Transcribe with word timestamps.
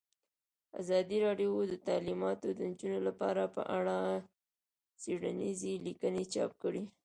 ازادي 0.81 1.17
راډیو 1.25 1.51
د 1.71 1.75
تعلیمات 1.87 2.37
د 2.57 2.59
نجونو 2.69 2.99
لپاره 3.07 3.41
په 3.55 3.61
اړه 3.77 3.97
څېړنیزې 5.01 5.73
لیکنې 5.87 6.23
چاپ 6.33 6.51
کړي. 6.63 6.83